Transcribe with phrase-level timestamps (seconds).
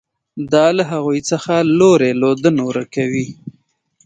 [0.53, 3.25] دا له هغوی څخه لوری لودن ورک کوي.